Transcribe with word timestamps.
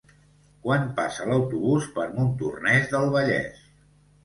Quan 0.63 0.87
passa 0.99 1.27
l'autobús 1.33 1.87
per 1.99 2.07
Montornès 2.17 2.91
del 2.97 3.09
Vallès? 3.19 3.65